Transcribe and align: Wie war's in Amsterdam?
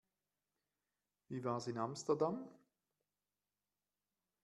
Wie 1.27 1.43
war's 1.43 1.67
in 1.67 1.77
Amsterdam? 1.77 2.47